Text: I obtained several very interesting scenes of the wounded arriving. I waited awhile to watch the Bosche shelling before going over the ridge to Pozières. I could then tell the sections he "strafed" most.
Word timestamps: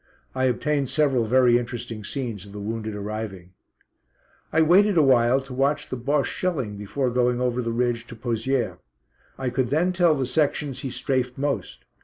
I 0.33 0.45
obtained 0.45 0.89
several 0.89 1.25
very 1.25 1.59
interesting 1.59 2.03
scenes 2.03 2.47
of 2.47 2.53
the 2.53 2.59
wounded 2.59 2.95
arriving. 2.95 3.53
I 4.51 4.63
waited 4.63 4.97
awhile 4.97 5.41
to 5.41 5.53
watch 5.53 5.89
the 5.89 5.95
Bosche 5.95 6.25
shelling 6.25 6.75
before 6.75 7.11
going 7.11 7.39
over 7.39 7.61
the 7.61 7.71
ridge 7.71 8.07
to 8.07 8.15
Pozières. 8.15 8.79
I 9.37 9.51
could 9.51 9.69
then 9.69 9.93
tell 9.93 10.15
the 10.15 10.25
sections 10.25 10.79
he 10.79 10.89
"strafed" 10.89 11.37
most. 11.37 11.85